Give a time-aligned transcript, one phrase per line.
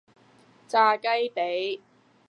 [0.67, 1.79] 炸雞脾